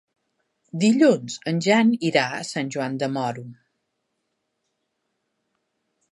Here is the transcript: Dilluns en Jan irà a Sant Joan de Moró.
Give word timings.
Dilluns 0.83 1.35
en 1.51 1.59
Jan 1.65 1.91
irà 2.09 2.23
a 2.37 2.41
Sant 2.51 2.71
Joan 2.75 2.95
de 3.03 3.09
Moró. 3.17 3.43